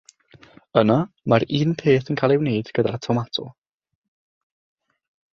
[0.81, 0.95] Yna
[1.33, 3.45] mae'r un peth yn cael ei wneud gyda'r tomato.